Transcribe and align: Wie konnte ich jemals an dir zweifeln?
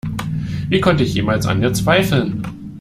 Wie 0.67 0.81
konnte 0.81 1.03
ich 1.03 1.13
jemals 1.13 1.45
an 1.45 1.61
dir 1.61 1.73
zweifeln? 1.73 2.41